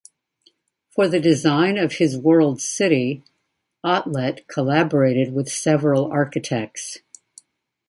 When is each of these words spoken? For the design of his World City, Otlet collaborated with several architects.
For 0.89 1.07
the 1.07 1.19
design 1.19 1.77
of 1.77 1.91
his 1.93 2.17
World 2.17 2.59
City, 2.59 3.21
Otlet 3.85 4.47
collaborated 4.47 5.31
with 5.31 5.47
several 5.47 6.07
architects. 6.11 6.97